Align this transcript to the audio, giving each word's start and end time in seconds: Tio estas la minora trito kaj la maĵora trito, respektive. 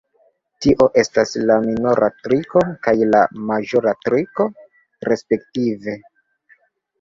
Tio 0.65 0.85
estas 1.01 1.33
la 1.51 1.57
minora 1.65 2.07
trito 2.27 2.63
kaj 2.87 2.93
la 3.11 3.21
maĵora 3.51 3.93
trito, 4.07 4.49
respektive. 5.11 5.97